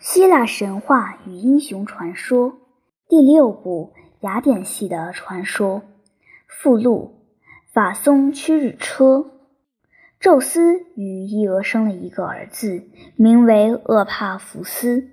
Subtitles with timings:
[0.00, 2.58] 希腊神话与英雄传说
[3.08, 5.82] 第六部雅典系的传说
[6.46, 7.24] 附录：
[7.72, 9.32] 法松驱日车。
[10.20, 12.84] 宙斯与伊俄生了一个儿子，
[13.16, 15.08] 名为厄帕福斯。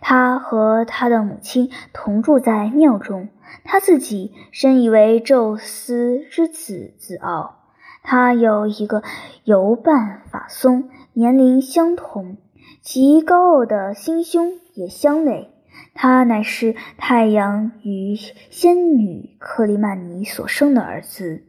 [0.00, 3.30] 他和他的母亲同住在庙中，
[3.64, 7.64] 他自己深以为宙斯之子自傲。
[8.02, 9.02] 他有一个
[9.44, 12.36] 游伴法松，年龄相同，
[12.82, 15.50] 其高傲的心胸也相类。
[15.94, 18.16] 他乃是太阳与
[18.50, 21.42] 仙女克里曼尼所生的儿子。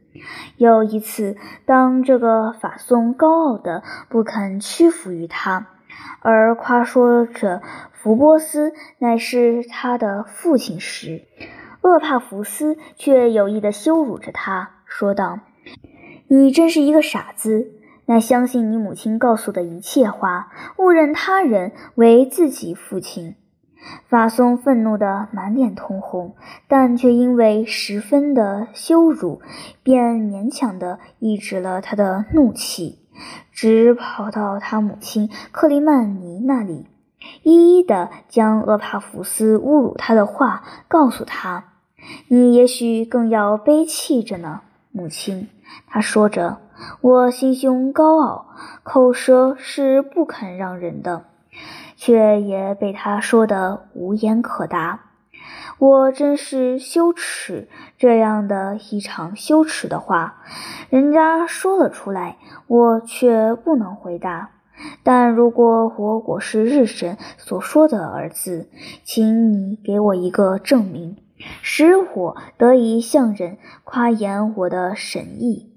[0.56, 5.68] 有一次，当这个法松高傲的不肯屈服于他，
[6.20, 7.62] 而夸说着
[7.92, 11.22] 福波斯乃是他的父亲时，
[11.82, 15.40] 厄帕福斯却有意的羞辱着他，说道。
[16.28, 17.72] 你真是一个傻子，
[18.10, 23.36] 那相信你母亲告诉的一切话，误认他人为自己父亲。
[24.08, 26.34] 法松愤怒得满脸通红，
[26.66, 29.40] 但却因为十分的羞辱，
[29.84, 32.98] 便勉强地抑制了他的怒气，
[33.52, 36.88] 直跑到他母亲克里曼尼那里，
[37.44, 41.74] 一一的将厄帕福斯侮辱他的话告诉他。
[42.26, 45.48] 你也许更要悲泣着呢，母亲。
[45.86, 46.58] 他说着
[47.00, 48.46] ：“我心胸高傲，
[48.82, 51.24] 口舌是不肯让人的，
[51.96, 55.00] 却也被他说得无言可答。
[55.78, 60.42] 我真是羞耻，这样的一场羞耻的话，
[60.90, 62.36] 人家说了出来，
[62.66, 64.50] 我却不能回答。
[65.02, 68.68] 但如果我果是日神所说的儿子，
[69.04, 71.16] 请你给我一个证明。”
[71.62, 75.69] 使我得以向人夸言我的神意。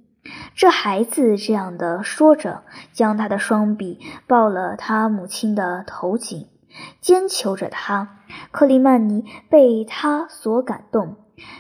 [0.56, 6.48] 这孩子这样的说着，将他的双臂抱了他母亲的头颈，
[7.02, 8.20] 坚求着他。
[8.52, 11.18] 克里曼尼被他所感动，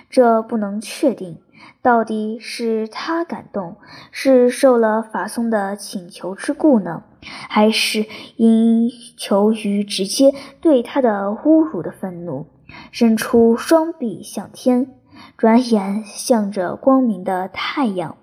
[0.09, 1.39] 这不能确定，
[1.81, 3.77] 到底是他感动，
[4.11, 7.03] 是受了法松的请求之故呢，
[7.49, 8.07] 还是
[8.37, 12.47] 因求于直接对他的侮辱的愤怒？
[12.91, 14.95] 伸出双臂向天，
[15.37, 18.17] 转眼向着光明的太阳，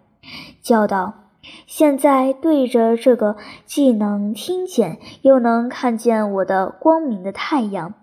[0.63, 1.15] 叫道
[1.67, 7.95] ：“现在对着这个既能听见又能看见我的光明的太阳，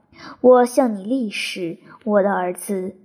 [0.41, 2.95] 我向你立誓，我的儿子，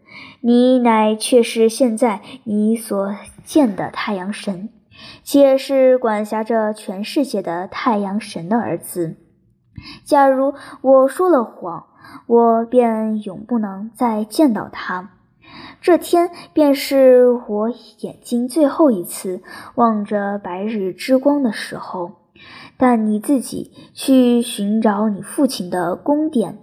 [0.41, 3.15] 你乃却是现在你所
[3.45, 4.71] 见的太阳神，
[5.23, 9.17] 且是管辖着全世界的太阳神的儿子。
[10.05, 11.87] 假如我说了谎。”
[12.27, 15.11] 我便永不能再见到他，
[15.83, 19.43] 这天便是我眼睛最后一次
[19.75, 22.13] 望着白日之光的时候。
[22.77, 26.59] 但你自己去寻找你父亲的宫殿，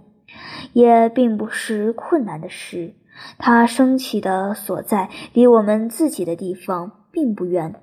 [0.72, 2.94] 也并不是困难的事。
[3.38, 7.80] 他升起的所在离我们自己的地方并不远。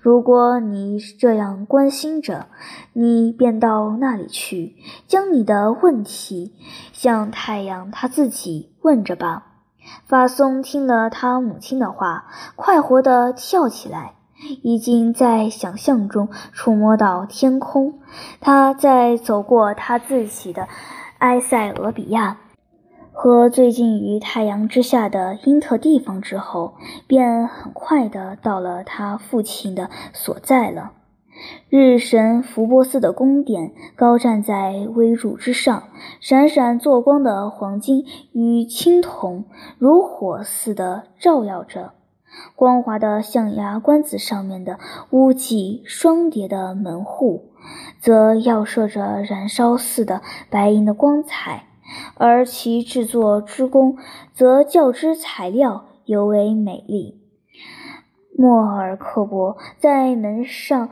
[0.00, 2.46] 如果你这样关心着，
[2.92, 6.54] 你便到那里去，将你的问题
[6.92, 9.55] 向太阳他自己问着吧。
[10.06, 14.14] 法松听了他母亲的话，快活地跳起来，
[14.62, 17.98] 已经在想象中触摸到天空。
[18.40, 20.68] 他在走过他自己的
[21.18, 22.38] 埃塞俄比亚。
[23.18, 26.74] 和最近于太阳之下的因特地方之后，
[27.06, 30.92] 便很快的到了他父亲的所在了。
[31.68, 35.84] 日神福波斯的宫殿高站在微柱之上，
[36.20, 39.44] 闪闪做光的黄金与青铜
[39.78, 41.92] 如火似的照耀着。
[42.54, 44.78] 光滑的象牙冠子上面的
[45.10, 47.50] 屋脊双叠的门户，
[47.98, 51.64] 则耀射着燃烧似的白银的光彩。
[52.16, 53.96] 而其制作之工，
[54.34, 57.22] 则较之材料尤为美丽。
[58.36, 60.90] 莫尔克伯在门上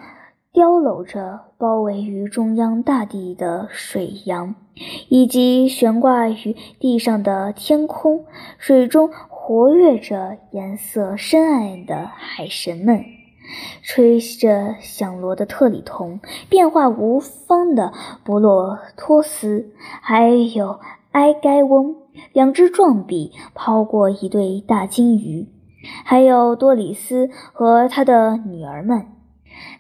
[0.55, 4.55] 雕镂着包围于中央大地的水阳，
[5.09, 8.25] 以及悬挂于地上的天空，
[8.57, 13.05] 水中活跃着颜色深暗的海神们。
[13.83, 17.93] 吹着响螺的特里同，变化无方的
[18.23, 20.79] 博洛托斯，还有
[21.11, 21.97] 埃该翁，
[22.33, 25.49] 两只壮笔抛过一对大金鱼，
[26.05, 29.14] 还有多里斯和他的女儿们。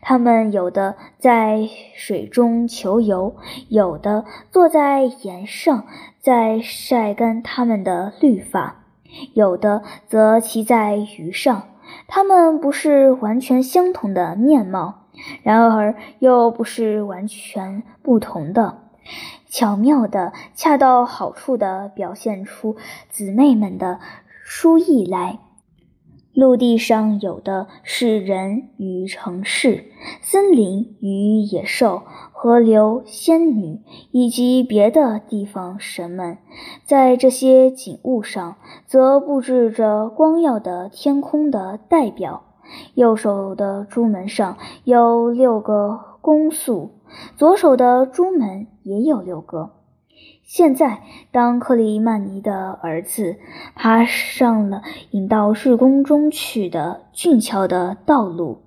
[0.00, 3.34] 他们有的在水中求游，
[3.68, 5.86] 有的坐在岩上
[6.20, 8.84] 在晒干他们的绿发，
[9.32, 11.68] 有的则骑在鱼上。
[12.06, 15.06] 他们不是完全相同的面貌，
[15.42, 18.78] 然而又不是完全不同的。
[19.46, 22.76] 巧妙的、恰到好处的表现出
[23.10, 24.00] 姊妹们的
[24.42, 25.38] 殊意来。
[26.34, 29.84] 陆地上有的是人与城市，
[30.20, 32.02] 森林与野兽，
[32.32, 36.38] 河流、仙女，以及别的地方神们，
[36.84, 42.42] 在这些景物上，则布置着光耀的天空的代表。
[42.94, 46.90] 右手的朱门上有六个宫宿，
[47.36, 49.70] 左手的朱门也有六个。
[50.46, 51.02] 现在，
[51.32, 53.36] 当克里曼尼的儿子
[53.74, 58.60] 爬上了引到日宫中去的俊俏的道路，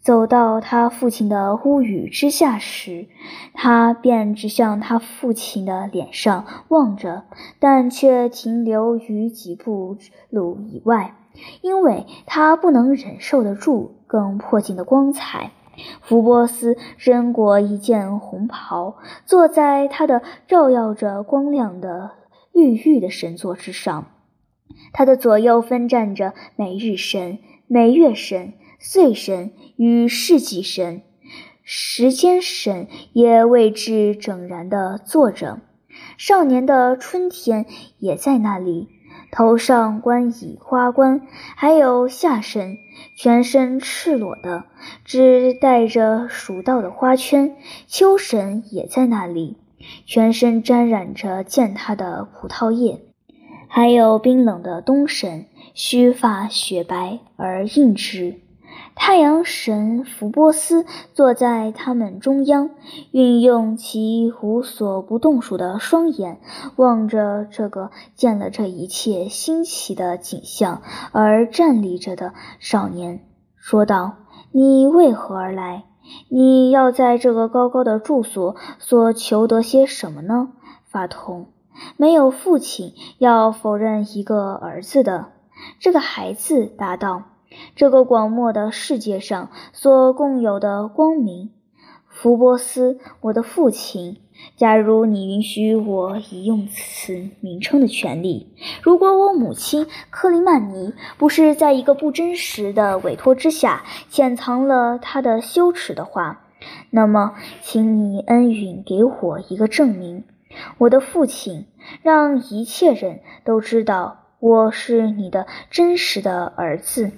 [0.00, 3.06] 走到他父亲的屋宇之下时，
[3.54, 7.22] 他便指向他父亲的脸上望着，
[7.60, 9.96] 但却停留于几步
[10.30, 11.14] 路以外，
[11.62, 15.52] 因为他不能忍受得住更迫近的光彩。
[16.02, 22.12] 福波斯身裹一件红袍，坐在他的照耀着光亮的
[22.52, 24.06] 绿玉的神座之上。
[24.92, 31.02] 他的左右分站着每日神、每月神、岁神与世纪神，
[31.62, 35.60] 时间神也位置整然地坐着。
[36.18, 37.66] 少年的春天
[37.98, 38.88] 也在那里。
[39.30, 41.20] 头上冠以花冠，
[41.56, 42.78] 还有下身
[43.16, 44.64] 全身赤裸的，
[45.04, 47.56] 只带着蜀道的花圈。
[47.86, 49.58] 秋神也在那里，
[50.06, 53.00] 全身沾染着践踏的葡萄叶，
[53.68, 58.40] 还有冰冷的冬神，须发雪白而硬直。
[58.98, 62.70] 太阳神福波斯坐在他们中央，
[63.12, 66.40] 运用其无所不动数的双眼，
[66.76, 70.82] 望着这个见了这一切新奇的景象
[71.12, 73.20] 而站立着的少年，
[73.54, 74.16] 说道
[74.50, 75.84] ：“你为何而来？
[76.28, 80.48] 你要在这个高高的住所所求得些什么呢？”
[80.90, 81.48] 法通，
[81.98, 85.26] 没有父亲要否认一个儿子的。
[85.78, 87.22] 这个孩子答道。
[87.74, 91.50] 这个广漠的世界上所共有的光明，
[92.08, 94.18] 福波斯，我的父亲。
[94.56, 98.52] 假如你允许我以用此名称的权利，
[98.82, 106.44] 如果我母亲克里曼尼不是在一个不真实的委托之下潜藏了她的羞耻的话，
[106.90, 110.24] 那么，请你恩允给我一个证明，
[110.76, 111.66] 我的父亲，
[112.02, 117.10] 让一切人都知道我是你的真实的儿子。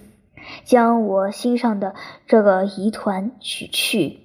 [0.64, 1.94] 将我心上的
[2.26, 4.20] 这个疑团取去。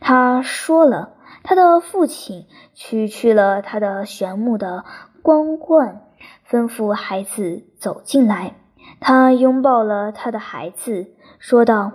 [0.00, 4.84] 他说了，他的父亲取去了他的玄木的
[5.22, 6.02] 光冠，
[6.48, 8.54] 吩咐孩子走进来。
[9.00, 11.92] 他拥抱了他的孩子，说道：“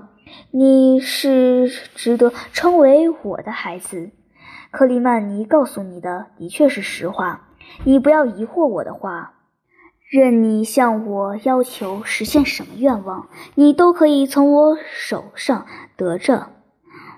[0.52, 4.12] 你是值得称为我的孩子。”
[4.72, 7.48] 克里曼尼告诉你的的确是实话，
[7.86, 9.34] 你不要疑惑我的话。
[10.10, 16.48] 任你向我要求实现什么愿望，你都可以从我手上得着。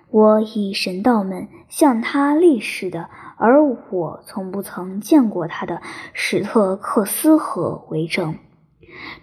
[0.10, 8.36] 我以神道们向他立誓的，而我从不曾见过他的史特克斯河为证。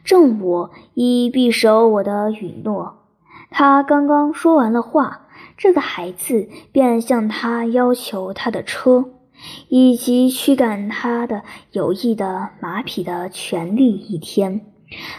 [0.03, 3.05] 正我以必守我的允诺。
[3.51, 5.27] 他刚刚说完了话，
[5.59, 9.11] 这个孩子便向他要求他的车。
[9.69, 14.61] 以及驱赶他的有意的马匹的权利一天，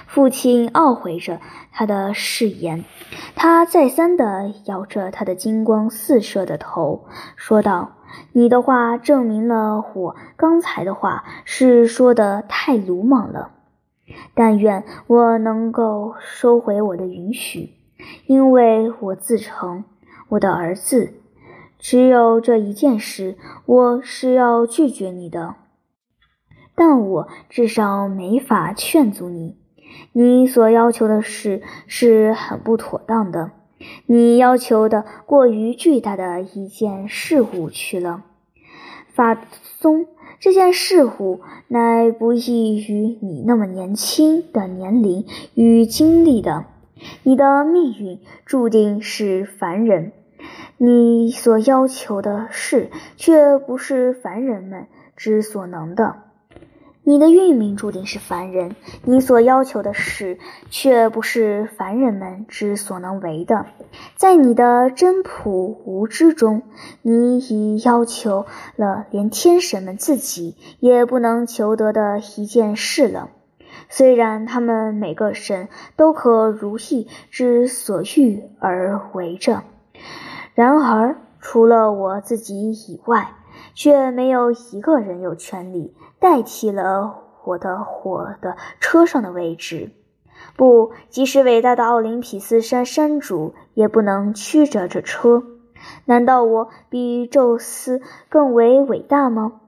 [0.07, 1.39] 父亲懊悔着
[1.71, 2.83] 他的誓言，
[3.35, 7.05] 他再三地摇着他的金光四射的头，
[7.35, 7.97] 说道
[8.33, 13.51] ：“你的话证明了我刚才的话是说的太鲁莽了。
[14.33, 17.75] 但愿我能够收回我的允许，
[18.25, 19.83] 因为我自称
[20.29, 21.13] 我的儿子。”
[21.79, 25.55] 只有这一件事，我是要拒绝你的，
[26.75, 29.55] 但我至少没法劝阻你。
[30.11, 33.51] 你所要求的事是很不妥当的，
[34.05, 38.25] 你要求的过于巨大的一件事物去了。
[39.07, 39.41] 法
[39.79, 40.05] 宗，
[40.39, 46.65] 这件事物乃不易于你那么年轻的年龄与经历的，
[47.23, 50.11] 你的命运注定是凡人。
[50.77, 56.15] 你所要求的事，却不是凡人们之所能的。
[57.03, 60.37] 你的运命注定是凡人，你所要求的事，
[60.69, 63.65] 却不是凡人们之所能为的。
[64.15, 66.61] 在你的真朴无知中，
[67.01, 73.29] 你已要求了连天神们自己也不能求得的一件事了。
[73.87, 79.63] 虽然他们每个神都可如意之所欲而为着。
[80.59, 83.33] 然而，除了我自己以外，
[83.73, 89.93] 却没有一个人有权利代替了我的火的车上的位置。
[90.57, 95.43] 不，即使伟大的奥林匹斯山山主也不能驱着这车。
[96.03, 99.61] 难道我比宙斯更为伟大吗？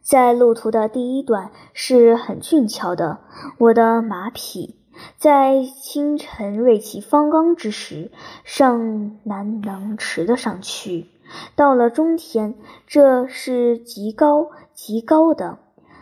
[0.00, 3.18] 在路途的第一段是很俊俏的，
[3.58, 4.76] 我的马匹
[5.16, 8.10] 在清晨锐气方刚之时
[8.44, 11.08] 尚难能持得上去。
[11.56, 12.54] 到了中天，
[12.86, 15.58] 这是极高极高的，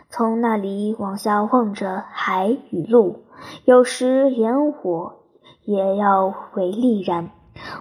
[0.09, 3.23] 从那里往下望着海与陆，
[3.63, 5.23] 有时连我
[5.63, 7.31] 也要为力然，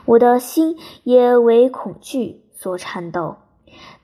[0.04, 3.36] 我的心也为恐惧所颤抖。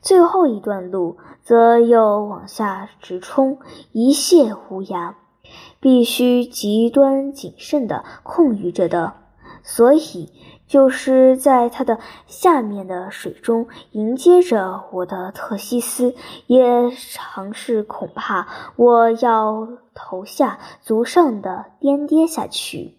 [0.00, 3.58] 最后一段路则又往下直冲，
[3.92, 5.14] 一泻无涯，
[5.80, 9.14] 必须极端谨慎地控御着的，
[9.62, 10.32] 所以。
[10.68, 16.16] 就是在它的下面的水中迎接着我的特西斯，
[16.48, 22.96] 也尝试恐怕我要头下足上的颠跌下去。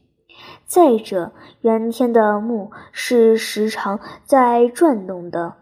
[0.65, 5.55] 再者，圆天的木是时常在转动的，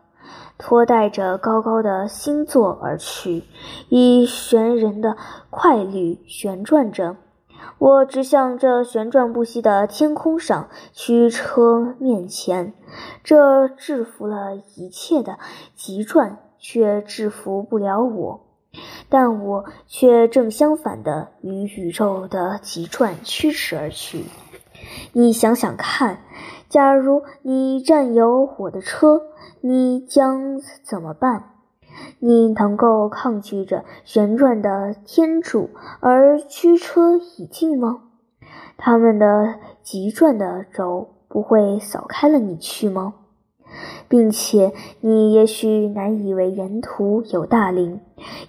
[0.58, 3.44] 拖带着高高的星座而去，
[3.90, 5.18] 以悬人的
[5.50, 7.18] 快率旋转着。
[7.78, 12.74] 我直向这旋转不息的天空上驱车面前，
[13.24, 15.40] 这制服了一切的
[15.76, 18.42] 急转，却制服不了我。
[19.10, 24.26] 但我却正相反的与宇宙的急转驱驰而去。
[25.14, 26.20] 你想想看，
[26.70, 29.22] 假如你占有我的车，
[29.68, 31.54] 你将怎么办？
[32.20, 38.04] 你能够抗拒着旋转的天柱而驱车已进吗？
[38.78, 43.16] 他们的急转的轴不会扫开了你去吗？
[44.08, 48.02] 并且你也许难以为沿途有大陵，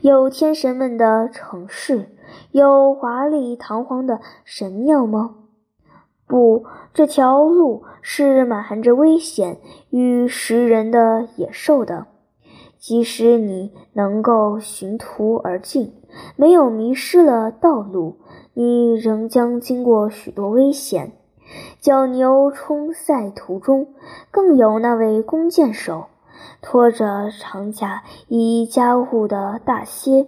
[0.02, 2.14] 有天神们的城市，
[2.50, 5.37] 有华丽堂皇的神庙吗？
[6.26, 9.59] 不，这条路是满含着危险
[9.90, 12.06] 与食人的野兽的。
[12.78, 15.92] 即使你能够寻途而进，
[16.37, 18.18] 没有迷失了道路，
[18.54, 21.12] 你仍将经过许多危险。
[21.80, 23.88] 角牛冲赛途中，
[24.30, 26.06] 更有那位弓箭手
[26.61, 30.26] 拖着长甲以加护的大蝎，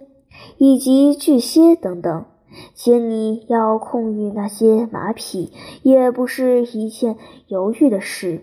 [0.57, 2.25] 以及巨蝎等等。
[2.73, 8.41] 且你要控御那些马匹，也不是一件犹豫的事。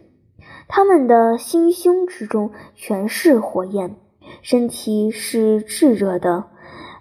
[0.68, 3.96] 他们的心胸之中全是火焰，
[4.42, 6.44] 身体是炙热的，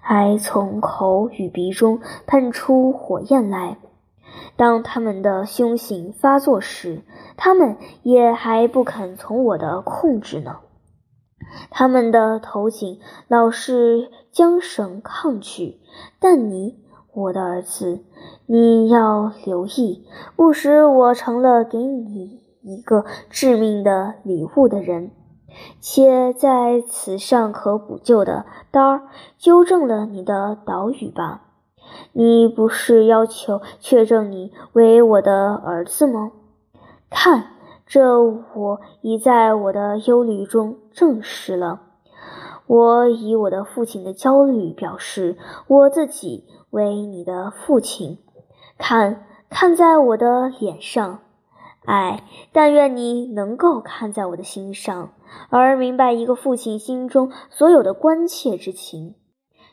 [0.00, 3.78] 还从口与鼻中喷出火焰来。
[4.56, 7.02] 当他们的凶性发作时，
[7.36, 10.58] 他们也还不肯从我的控制呢。
[11.70, 15.80] 他们的头颈老是缰绳抗拒，
[16.18, 16.78] 但你，
[17.16, 18.04] 我的儿子，
[18.44, 20.04] 你要留意，
[20.36, 22.42] 不使我成了给你。
[22.60, 25.12] 一个致命的礼物的人，
[25.80, 29.02] 且在此尚可补救的刀儿
[29.38, 31.42] 纠正了你的岛屿吧？
[32.12, 36.32] 你不是要求确证你为我的儿子吗？
[37.08, 37.52] 看，
[37.86, 41.80] 这我已在我的忧虑中证实了。
[42.66, 45.36] 我以我的父亲的焦虑表示
[45.68, 48.18] 我自己为你的父亲。
[48.78, 51.20] 看，看在我的脸上。
[51.84, 55.12] 哎，但愿你能够看在我的心上，
[55.50, 59.14] 而明白一个父亲心中所有的关切之情。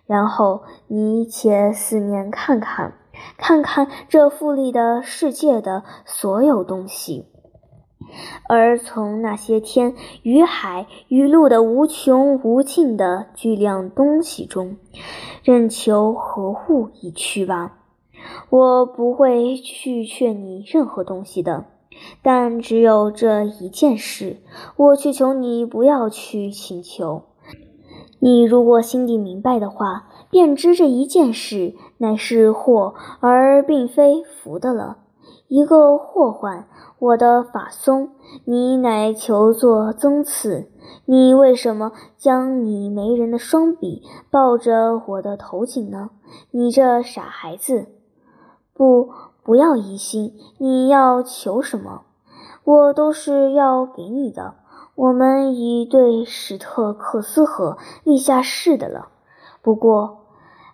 [0.05, 2.93] 然后你且四面看看，
[3.37, 7.32] 看看这富丽的世界的所有东西，
[8.47, 14.77] 而从那些天与海与陆的无穷无尽的巨量东西中，
[15.43, 17.77] 任求何物已去吧。
[18.49, 21.65] 我不会去劝你任何东西的。
[22.21, 24.37] 但只有这一件事，
[24.77, 27.23] 我却求你不要去请求。
[28.19, 35.02] 你如果心底明白的话，便知这一件事乃是祸，而并非福的了。
[35.53, 36.67] 一个祸患，
[36.97, 38.09] 我的法松，
[38.43, 40.71] 你乃求作增赐。
[41.05, 46.09] 你为什么将你没人的双臂抱着我的头颈呢？
[46.49, 47.85] 你这傻孩子！
[48.73, 49.11] 不。
[49.43, 52.03] 不要疑心，你要求什么，
[52.63, 54.55] 我都是要给你的。
[54.95, 59.09] 我们已对史特克斯河立下誓的了。
[59.61, 60.19] 不过，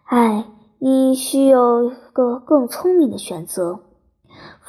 [0.05, 0.45] 唉，
[0.77, 3.79] 你需有个更聪明的选择。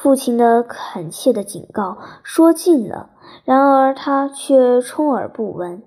[0.03, 3.11] 父亲的恳切的警告说尽了，
[3.45, 5.83] 然而他却充耳不闻。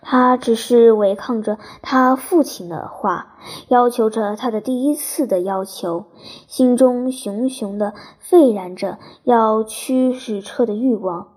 [0.00, 3.36] 他只是违抗着他父亲的话，
[3.68, 6.06] 要求着他的第一次的要求，
[6.46, 11.28] 心中熊熊的沸燃着要驱使车的欲望。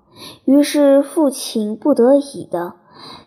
[0.45, 2.75] 于是父亲不得已的，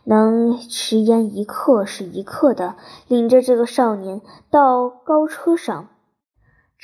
[0.04, 5.88] 能迟延一刻是一刻的，领着这个少年到高车上。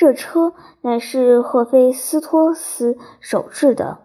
[0.00, 3.98] 这车乃是赫菲斯托斯手制的。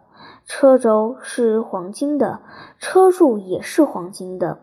[0.46, 2.42] 车轴是黄金的，
[2.80, 4.60] 车柱也是黄金的，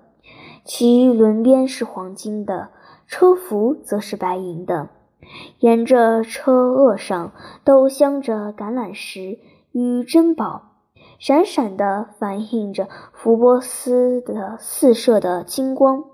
[0.62, 2.69] 其轮边是黄金的，
[3.07, 4.91] 车辐则是白银的。
[5.59, 7.33] 沿着车萼上
[7.65, 9.39] 都镶着橄榄石
[9.71, 10.75] 与珍宝，
[11.19, 16.05] 闪闪地反映着福波斯的四射的金光。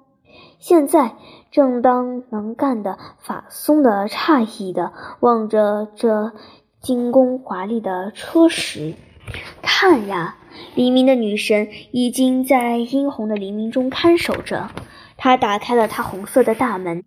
[0.60, 1.16] 现在，
[1.50, 6.32] 正当能干的法松的诧异地望着这
[6.80, 8.94] 精工华丽的车时，
[9.62, 10.36] 看呀，
[10.74, 14.68] 黎明的女神已经在殷红的黎明中看守着。
[15.16, 17.02] 她打开了她红色的大门，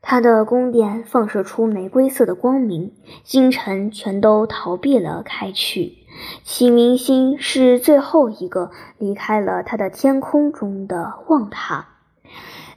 [0.00, 5.98] 她的宫殿放射出玫瑰色的光明，星辰全都逃避了开去。
[6.42, 11.86] 启明星是最后一个离开了他的天空中的望塔。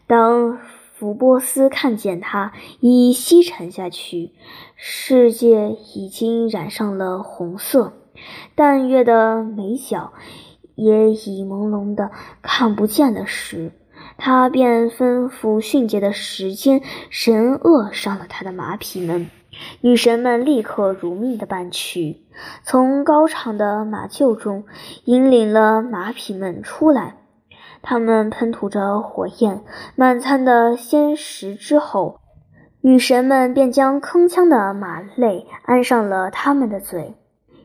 [0.08, 0.60] 当
[0.98, 4.32] 福波斯看见它已西沉下去，
[4.78, 7.92] 世界已经染上了红色。
[8.56, 10.14] 但月的眉角
[10.76, 12.12] 也已朦胧的
[12.42, 13.74] 看不见了时，
[14.18, 19.30] 他便吩咐迅捷的时间神鳄上了他的马匹们。
[19.82, 22.22] 女神们立刻如命的办去，
[22.64, 24.64] 从高场的马厩中
[25.04, 27.18] 引领了马匹们出来。
[27.88, 29.64] 他们喷吐着火焰，
[29.96, 32.20] 满餐的鲜食之后，
[32.82, 37.14] 女神们便将铿锵的马泪安上了他们的嘴。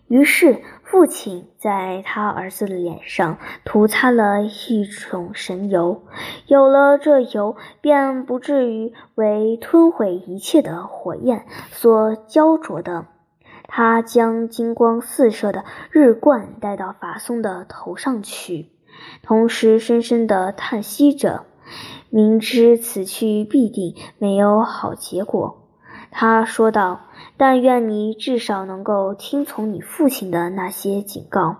[0.08, 6.02] 于是，父亲在他儿子的脸上涂擦了一种神油，
[6.46, 13.06] 有了这油，便不至于为吞毁一切的火焰所焦灼的。
[13.72, 18.68] 他将金光四射的日冠戴到法松的头上去，
[19.22, 21.44] 同时深深地叹息着，
[22.10, 25.68] 明知此去必定没有好结果。
[26.10, 27.00] 他说道。
[27.36, 31.56] 但愿你至少能够听从你父亲的那些警告，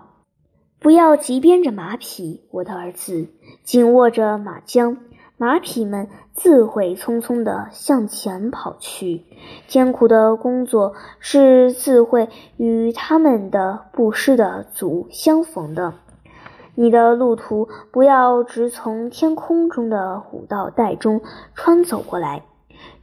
[0.79, 3.29] 不要急鞭着马匹，我的儿子，
[3.63, 4.97] 紧握着马缰，
[5.37, 9.25] 马匹们自会匆匆地向前跑去。
[9.67, 15.95] 艰苦的工作是自会与他们的不施的足相逢的。
[16.81, 21.21] 你的路途不要直从天空中的五道带中
[21.53, 22.41] 穿走过来。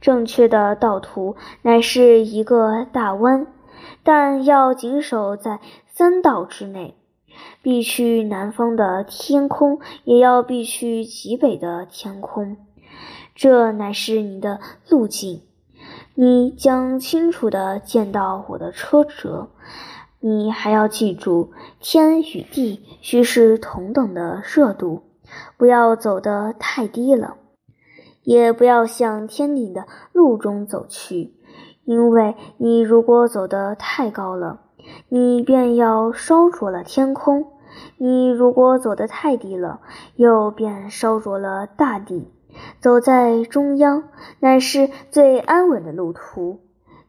[0.01, 3.47] 正确的道途乃是一个大弯，
[4.03, 6.97] 但要紧守在三道之内。
[7.61, 12.57] 必去南方的天空，也要必去极北的天空。
[13.33, 15.43] 这乃是你的路径。
[16.15, 19.47] 你将清楚地见到我的车辙。
[20.21, 25.03] 你还要记住，天与地须是同等的热度，
[25.57, 27.37] 不要走得太低了。
[28.23, 31.33] 也不要向天顶的路中走去，
[31.85, 34.59] 因为你如果走得太高了，
[35.07, 37.45] 你便要烧灼了天空；
[37.97, 39.79] 你如果走得太低了，
[40.15, 42.27] 又便烧灼了大地。
[42.81, 46.59] 走在中央，乃是最安稳的路途。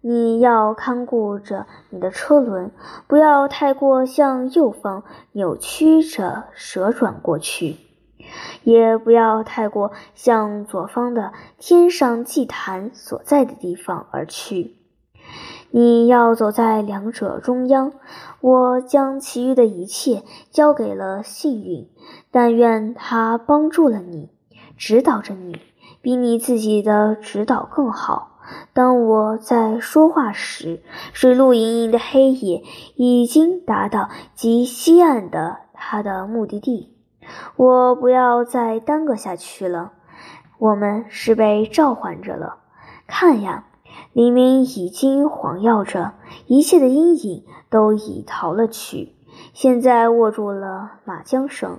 [0.02, 2.70] 你要看顾着你的车轮，
[3.06, 7.76] 不要太过向右方扭曲着折转过去。
[8.62, 14.76] 也不要太过向左方的天上祭坛所在的地方而去，
[15.70, 17.92] 你要走在两者中央。
[18.40, 21.88] 我将其余的一切交给了幸运，
[22.30, 24.30] 但愿它帮助了你，
[24.76, 25.58] 指导着你，
[26.00, 28.29] 比你自己的指导更好。
[28.72, 30.82] 当我在说话时，
[31.12, 32.62] 水陆盈盈的黑夜
[32.96, 36.96] 已经达到极西岸的它的目的地。
[37.56, 39.92] 我不要再耽搁下去了，
[40.58, 42.58] 我们是被召唤着了。
[43.06, 43.64] 看呀，
[44.12, 46.14] 黎明已经晃耀着，
[46.46, 49.14] 一切的阴影都已逃了去。
[49.52, 51.78] 现在握住了马缰绳，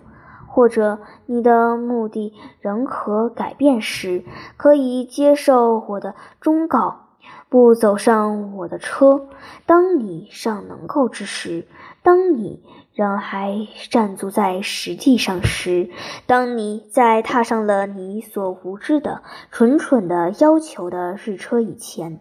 [0.52, 4.24] 或者你的目的仍可改变时，
[4.58, 7.08] 可以接受我的忠告，
[7.50, 9.28] 不走上我的车。
[9.66, 11.66] 当你尚能够之时，
[12.04, 12.62] 当你。
[12.94, 15.90] 仍还站足在实际上时，
[16.28, 22.20] 当你在踏上了你所无知的蠢蠢的要求的日车以前，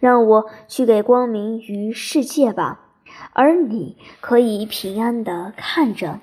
[0.00, 2.80] 让我去给光明于世界吧，
[3.34, 6.18] 而你可以平安的看着。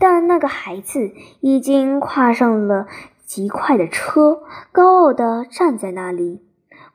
[0.00, 2.88] 但那个孩子已经跨上了
[3.26, 6.40] 极快的车，高傲地站在那里，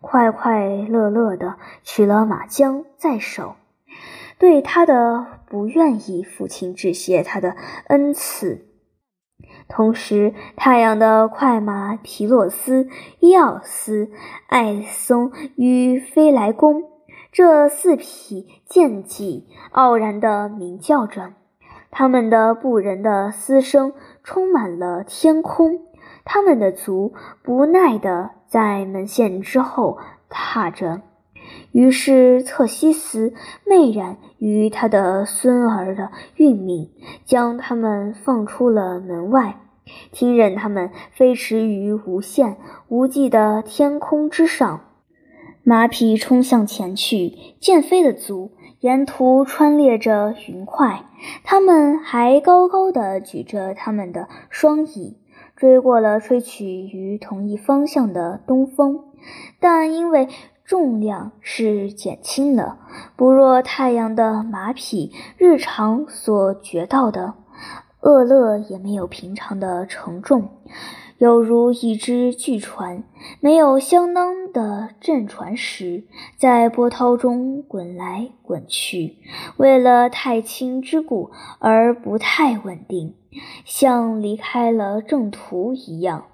[0.02, 3.56] 快快乐乐地取了马缰在手，
[4.40, 7.56] 对他的不愿意父亲致谢他的
[7.90, 8.66] 恩赐。
[9.68, 12.88] 同时，太阳的快马皮洛斯、
[13.20, 14.10] 伊奥斯、
[14.48, 16.84] 艾松与飞来公
[17.32, 21.34] 这四匹剑戟傲然地鸣叫着，
[21.98, 25.80] 他们的不仁的嘶声充满了天空。
[26.26, 31.04] 他们的足不耐地在门线之后踏着。
[31.72, 33.34] 于是，特西斯
[33.66, 36.92] 媚然于他的孙儿的运命，
[37.24, 39.62] 将他们放出了门外，
[40.12, 42.58] 听任他们飞驰于无限
[42.90, 44.82] 无际的天空之上。
[45.64, 51.06] 马匹冲向前去，剑飞的足沿途穿裂着云块，
[51.44, 55.18] 他们还高高的举着他们的双翼，
[55.56, 59.06] 追过了吹去于同一方向的东风，
[59.60, 60.28] 但因为。
[60.68, 62.80] 重量是减轻了，
[63.16, 67.36] 不若太阳的马匹日常所觉到的，
[68.02, 70.50] 厄勒也没有平常的沉重，
[71.18, 73.04] 犹如一只巨船
[73.40, 76.04] 没有相当的阵船时，
[76.36, 79.16] 在波涛中滚来滚去，
[79.56, 83.16] 为了太轻之故而不太稳定，
[83.64, 86.26] 像离开了正途一样。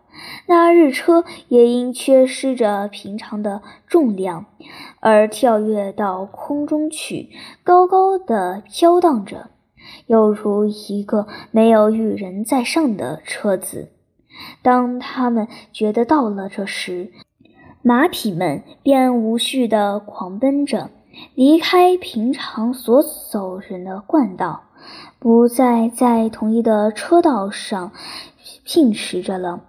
[0.48, 4.48] 那日车也因缺失着平常的重量，
[5.00, 7.30] 而跳跃到空中去，
[7.64, 9.52] 高高的飘荡着，
[10.08, 13.92] 犹如一个没有与人在上的车子。
[14.62, 17.12] 当他们觉得到了这时，
[17.82, 20.90] 马匹们便无序地狂奔着，
[21.36, 24.64] 离开平常所走人的惯道，
[25.20, 27.92] 不再在同一的车道上
[28.64, 29.62] 聘驰着了。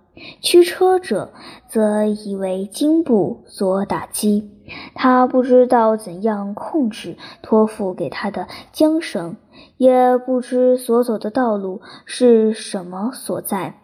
[0.42, 1.32] 驱车者
[1.66, 4.50] 则以为颈部所打击，
[4.94, 9.36] 他不知道怎样控制托付给他的缰绳，
[9.78, 13.81] 也不知所走的道路是什么所在。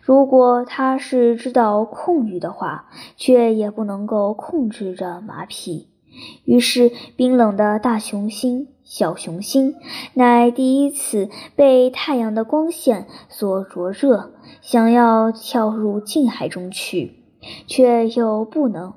[0.00, 5.88] 如果他是知道控御的话，却也不能够控制着马匹。
[6.44, 8.68] 于是，冰冷的大雄心。
[8.88, 9.74] 小雄心
[10.14, 17.24] 乃第一次被太阳的光线所灼热，想要跳入近海中去，
[17.66, 18.94] 却又不能。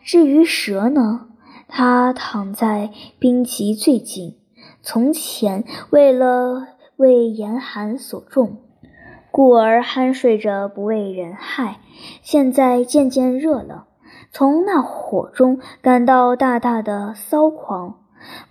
[0.00, 1.26] 至于蛇呢，
[1.66, 4.36] 它躺在冰极最近，
[4.82, 8.58] 从前为了为严寒所重，
[9.36, 11.80] 故而酣睡着不为人害，
[12.22, 13.86] 现在渐渐热了，
[14.30, 17.98] 从那火中感到大大的骚狂。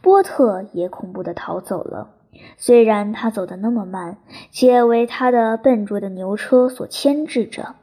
[0.01, 2.09] 波特也恐怖地逃走了。
[2.57, 4.17] 虽然他走得那么慢，
[4.51, 7.75] 且为他的笨拙的牛车所牵制着，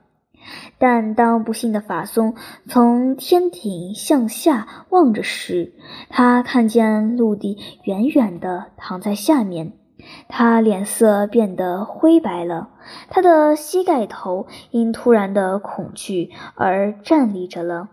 [0.77, 2.35] 但当不幸的法松
[2.69, 5.73] 从天顶向下望着时，
[6.11, 9.73] 他看见陆地远远地躺在下面。
[10.29, 12.69] 他脸色变得灰白了，
[13.09, 17.89] 他的膝盖头因突然的恐惧而站立着了，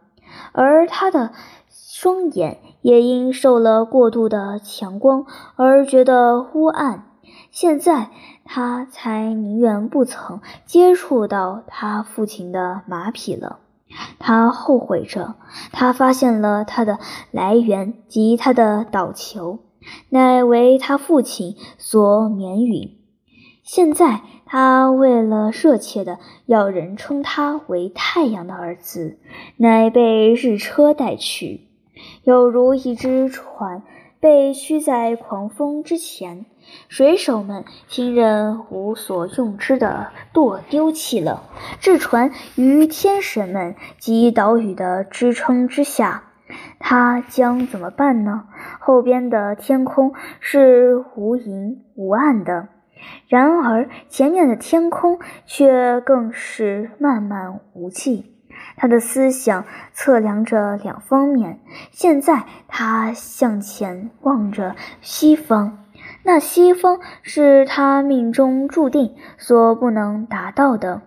[0.52, 1.32] 而他的。
[1.70, 5.26] 双眼也因受了过度的强光
[5.56, 7.06] 而觉得乌暗。
[7.50, 8.12] 现在
[8.46, 13.58] 他才宁愿不曾接触到他父亲的马匹了。
[14.20, 15.34] 他后悔着，
[15.72, 17.00] 他发现了他的
[17.32, 19.58] 来源及他的岛球，
[20.10, 22.98] 乃为他父亲所免允。
[23.64, 29.18] 现在他为了热切的要人称他为太阳的儿子，
[29.58, 31.68] 乃被日车带去。
[32.24, 33.84] 有如一只船
[34.20, 36.46] 被驱在狂风之前，
[36.88, 41.44] 水手们听任无所用之的舵丢弃了，
[41.82, 46.27] 这船于天神们及岛屿的支撑之下，
[46.80, 48.46] 他将怎么办呢？
[48.80, 52.70] 后边的天空是无垠无岸的，
[53.28, 58.34] 然而前面的天空却更是漫漫无际。
[58.76, 61.60] 他的思想测量着两方面。
[61.92, 65.86] 现在他向前望着西方，
[66.24, 71.02] 那西方是他命中注定所不能达到的。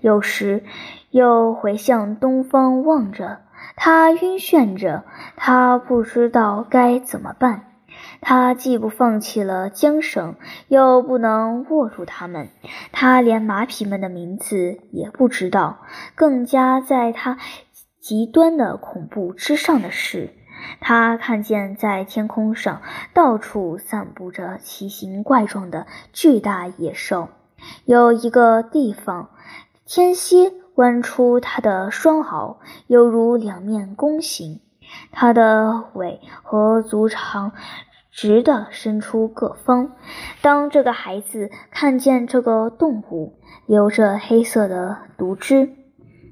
[0.00, 0.64] 有时
[1.10, 3.38] 又回向东方望着，
[3.74, 5.04] 他晕眩着，
[5.36, 7.72] 他不知道该怎么办。
[8.20, 10.36] 他既不放弃了缰绳，
[10.68, 12.48] 又不能握住它们。
[12.92, 15.78] 他连马匹们的名字也不知道。
[16.14, 17.38] 更加在他
[18.00, 20.30] 极端的恐怖之上的是，
[20.80, 22.82] 他看见在天空上
[23.14, 27.28] 到处散布着奇形怪状的巨大野兽。
[27.84, 29.30] 有一个地方，
[29.86, 34.60] 天蝎弯出它的双螯，犹如两面弓形，
[35.10, 37.52] 它的尾和足长
[38.10, 39.92] 直的伸出各方。
[40.40, 45.70] 当这个孩子看见这个动物流着黑色的毒汁，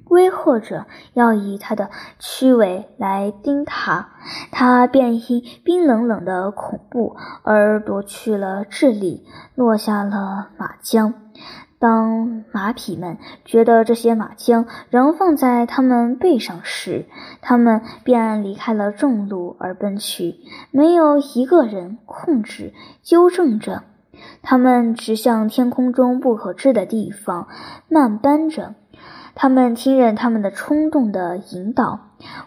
[0.09, 4.11] 威吓着要以它的躯尾来叮他，
[4.53, 11.15] 他便因冰冷冷的恐怖而夺去了智力，落下了马缰。
[11.85, 17.05] 当马匹们觉得这些马缰仍放在他们背上时，
[17.43, 20.37] 他们便离开了正路而奔去，
[20.71, 23.83] 没有一个人控制、纠正着。
[24.41, 27.49] 他们直向天空中不可知的地方
[27.91, 28.75] 慢奔着。
[29.35, 32.01] 他们听任他们的冲动的引导，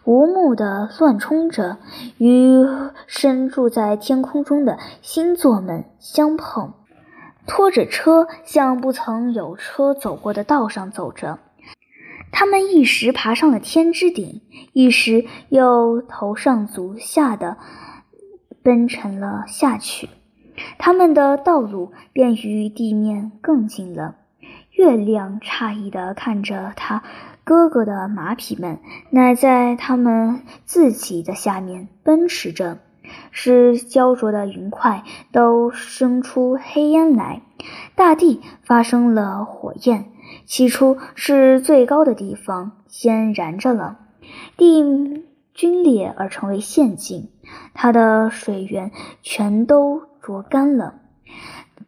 [0.03, 1.77] 无目的乱冲着，
[2.17, 2.65] 与
[3.05, 6.73] 身住在天空中的星座们相碰。
[7.47, 11.39] 拖着车向不曾有车走过的道上走着，
[12.31, 14.41] 他们一时爬上了天之顶，
[14.73, 17.57] 一时又头上足下的
[18.61, 20.09] 奔沉了下去。
[20.77, 24.15] 他们的道路便与地面更近了。
[24.71, 27.01] 月亮诧异地看着他
[27.43, 28.79] 哥哥的马匹们，
[29.09, 32.79] 乃在他们自己的下面奔驰着。
[33.31, 37.41] 使焦灼的云块都生出黑烟来，
[37.95, 40.11] 大地发生了火焰。
[40.45, 43.99] 起初是最高的地方先燃着了，
[44.57, 44.83] 地
[45.55, 47.29] 皲裂而成为陷阱，
[47.73, 48.91] 它的水源
[49.21, 50.95] 全都灼干了。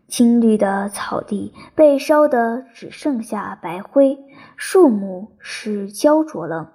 [0.07, 4.17] 青绿的草地被烧得只剩下白灰，
[4.55, 6.71] 树木是焦灼了，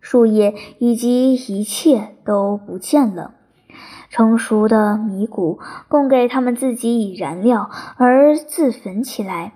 [0.00, 3.34] 树叶以及一切都不见了。
[4.10, 9.52] 成熟的米谷供给他们自己以燃料而自焚起来，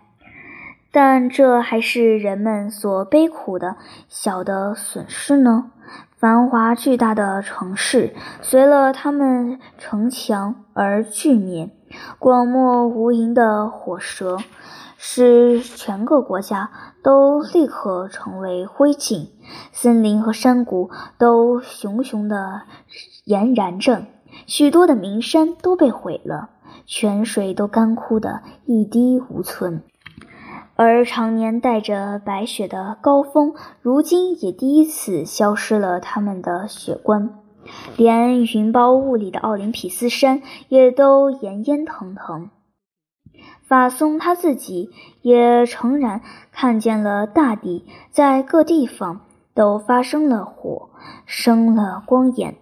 [0.91, 3.77] 但这还是人们所悲苦的
[4.09, 5.71] 小的损失呢。
[6.17, 11.71] 繁华巨大的城市随了他们城墙而俱灭，
[12.21, 14.39] 广漠无垠的火舌
[14.97, 16.71] 使全个国家
[17.03, 19.31] 都立刻成为灰烬，
[19.73, 22.63] 森林和山谷都熊熊的
[23.25, 24.05] 燃燃着。
[24.47, 26.51] 许多的名山都被毁了，
[26.87, 29.83] 泉水都干枯的一滴无存，
[30.77, 37.39] 而常年带着白雪的高峰，如今也第一次消失了他们的雪冠，
[37.97, 42.51] 连云包雾里的奥林匹斯山也都炎烟腾腾。
[43.63, 44.91] 法松他自己
[45.23, 49.23] 也诚然看见了大地在各地方
[49.55, 50.91] 都发生了火，
[51.25, 52.57] 生了光焰。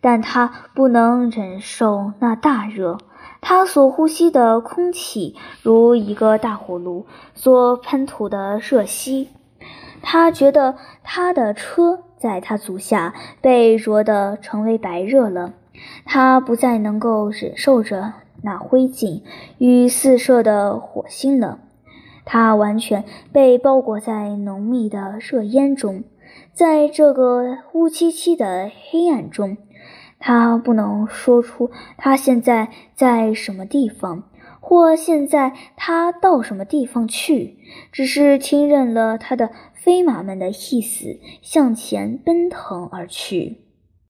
[0.00, 2.98] 但他不能忍受那大热，
[3.40, 9.28] 他所呼吸的空气如一个大火炉所喷吐的热息。
[10.02, 15.54] 他觉得他的车在他足下被灼得成为白热了，
[16.04, 18.12] 他不再能够忍受着
[18.42, 19.22] 那灰烬
[19.58, 21.58] 与四射的火星了，
[22.24, 26.04] 他完全被包裹在浓密的热烟中，
[26.52, 29.56] 在这个乌漆漆的黑暗中。
[30.26, 34.24] 他不能说出他现在在什么地方，
[34.58, 37.58] 或现在他到什么地方去，
[37.92, 43.65] 只是听任了他的飞马们的意思，向前奔腾而去。